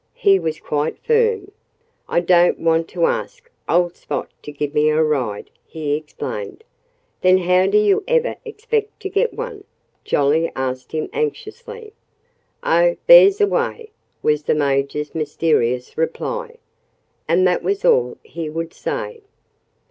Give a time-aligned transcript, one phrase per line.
[0.15, 1.51] He was quite firm.
[2.09, 6.63] "I don't want to ask old Spot to give me a ride," he explained.
[7.21, 9.63] "Then how do you ever expect to get one?"
[10.03, 11.93] Jolly asked him anxiously.
[12.63, 13.91] "Oh, there's a way!"
[14.23, 16.57] was the Major's mysterious reply.
[17.27, 19.21] And that was all he would say.